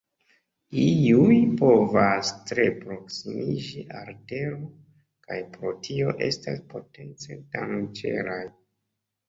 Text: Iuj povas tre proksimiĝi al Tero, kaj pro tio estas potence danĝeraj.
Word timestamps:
Iuj 0.83 1.35
povas 1.59 2.31
tre 2.51 2.65
proksimiĝi 2.79 3.85
al 4.01 4.11
Tero, 4.33 4.57
kaj 5.29 5.39
pro 5.55 5.77
tio 5.91 6.17
estas 6.31 6.67
potence 6.75 7.41
danĝeraj. 7.55 8.43